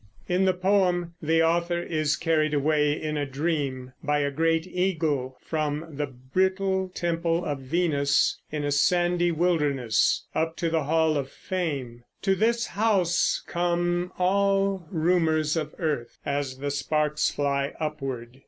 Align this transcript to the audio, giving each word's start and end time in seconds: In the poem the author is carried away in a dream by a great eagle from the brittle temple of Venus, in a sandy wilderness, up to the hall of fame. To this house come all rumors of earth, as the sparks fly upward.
In 0.27 0.45
the 0.45 0.53
poem 0.55 1.13
the 1.21 1.43
author 1.43 1.79
is 1.79 2.15
carried 2.15 2.55
away 2.55 2.93
in 2.99 3.17
a 3.17 3.25
dream 3.27 3.93
by 4.01 4.17
a 4.21 4.31
great 4.31 4.65
eagle 4.65 5.37
from 5.39 5.89
the 5.95 6.07
brittle 6.07 6.89
temple 6.89 7.45
of 7.45 7.59
Venus, 7.59 8.41
in 8.51 8.63
a 8.63 8.71
sandy 8.71 9.31
wilderness, 9.31 10.25
up 10.33 10.55
to 10.57 10.71
the 10.71 10.85
hall 10.85 11.17
of 11.17 11.29
fame. 11.29 12.03
To 12.23 12.33
this 12.33 12.65
house 12.65 13.43
come 13.45 14.11
all 14.17 14.87
rumors 14.89 15.55
of 15.55 15.75
earth, 15.77 16.17
as 16.25 16.57
the 16.57 16.71
sparks 16.71 17.29
fly 17.29 17.73
upward. 17.79 18.39